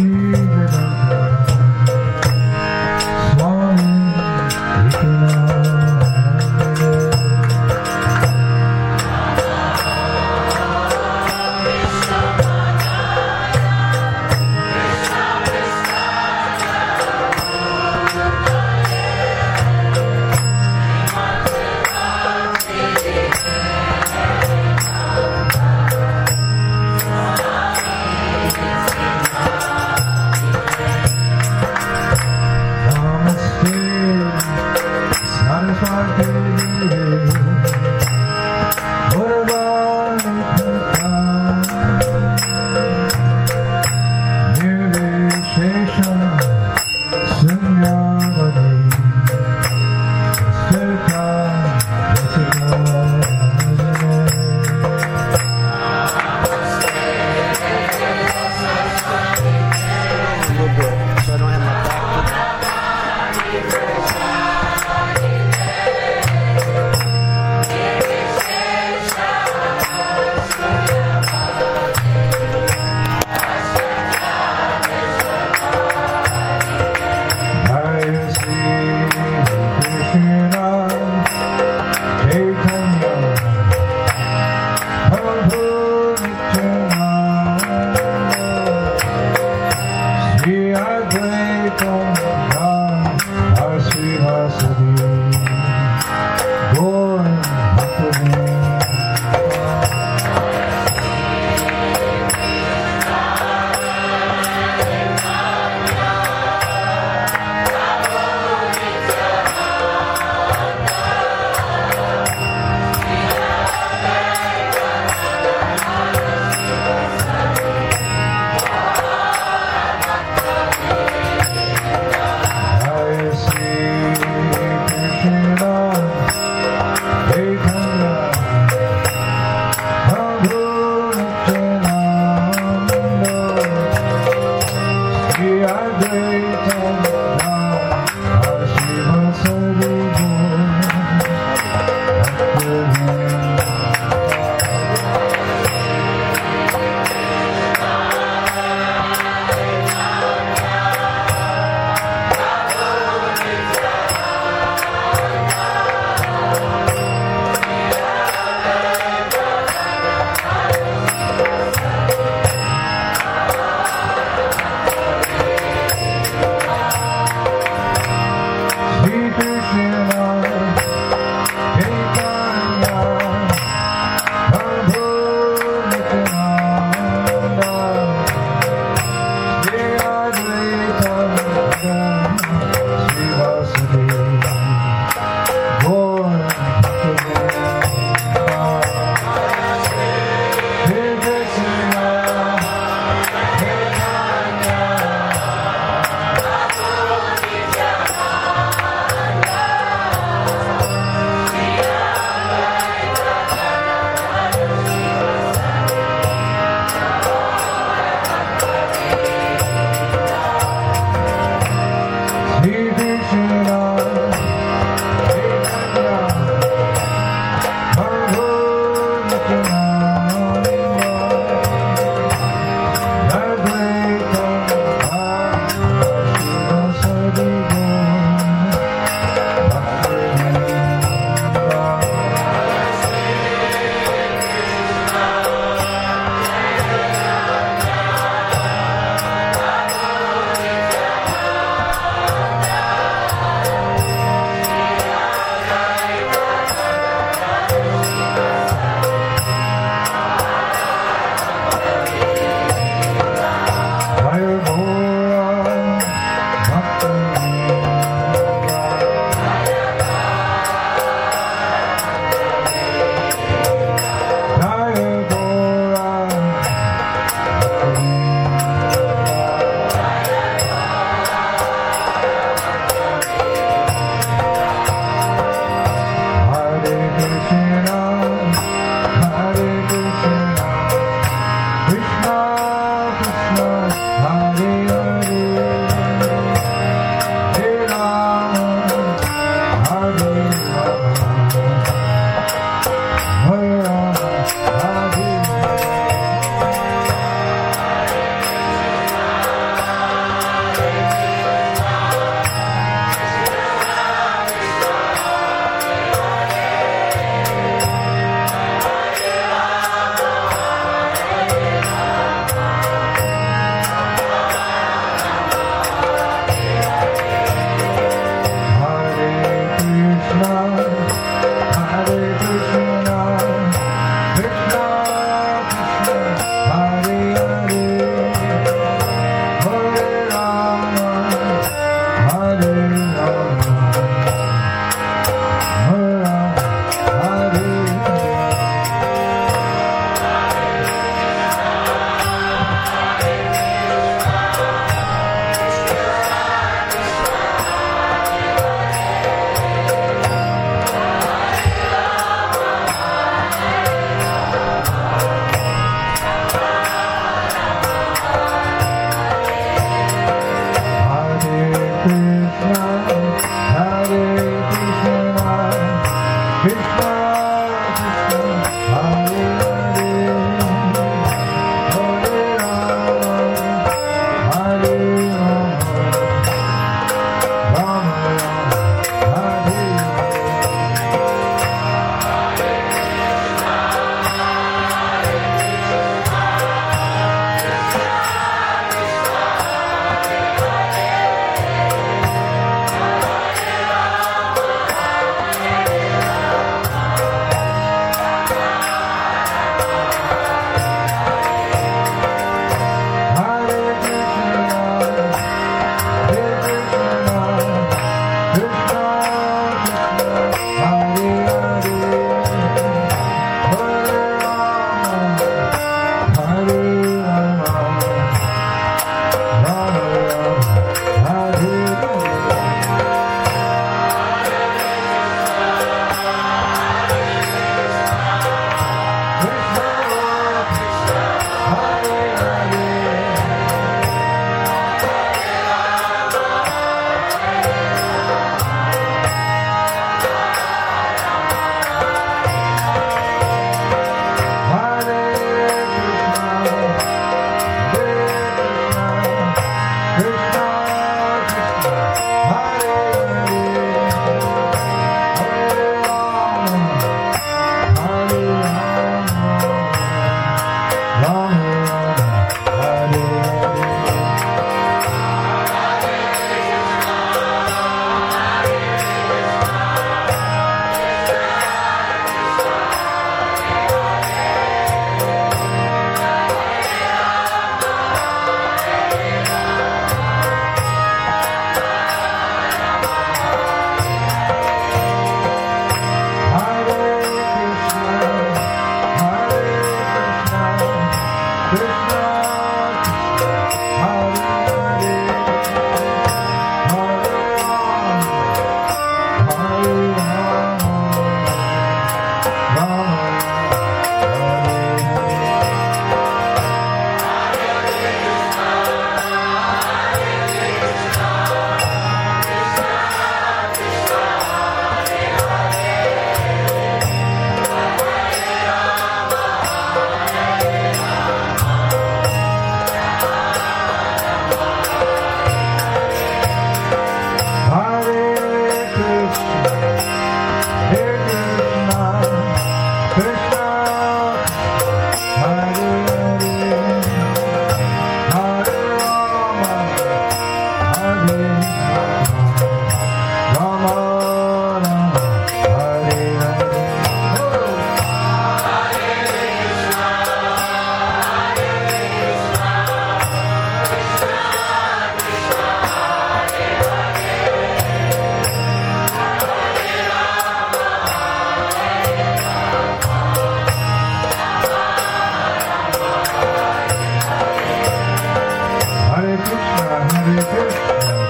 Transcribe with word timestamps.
you. 0.00 0.49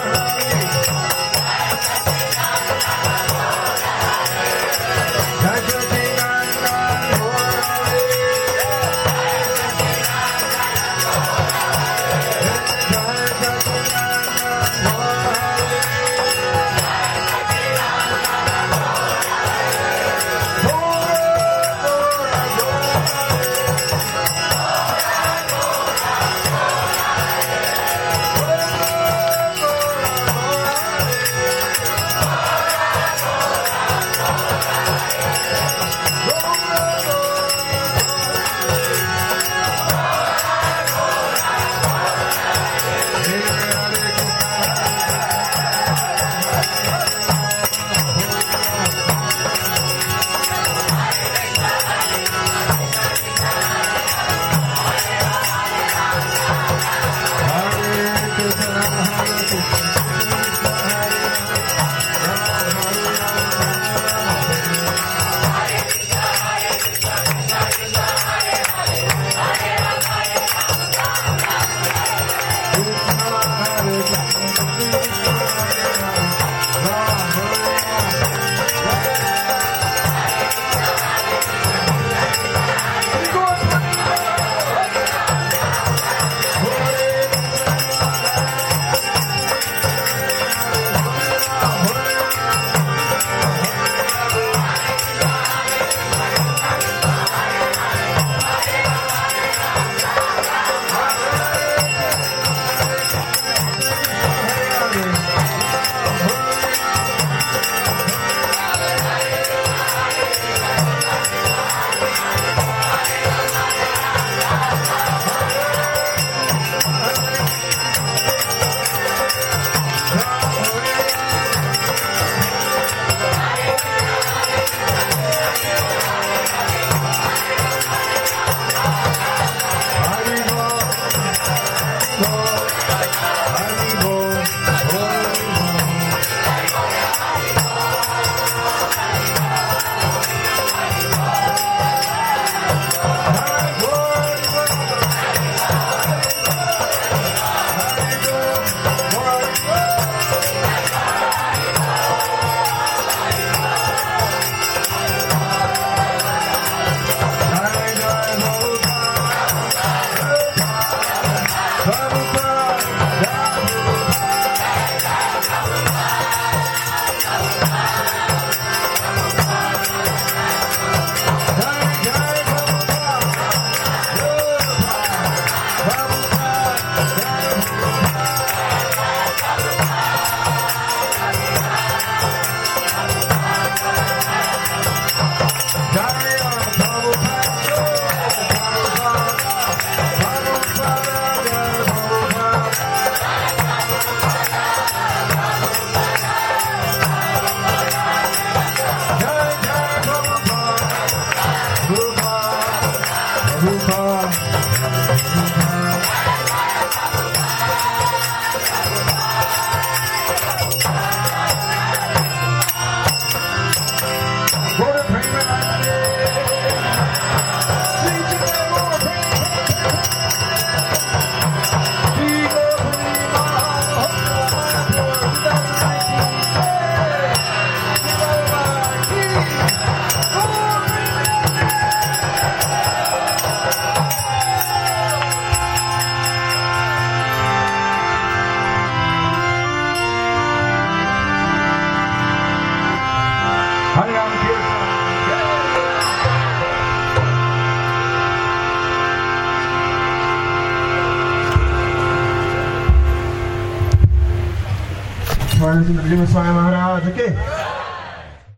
Lord. 0.00 0.21